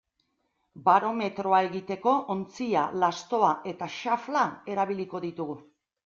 Barometroa 0.85 1.57
egiteko 1.65 2.13
ontzia, 2.35 2.85
lastoa 3.03 3.51
eta 3.73 3.89
xafla 3.97 4.47
erabiliko 4.75 5.21
ditugu. 5.27 5.59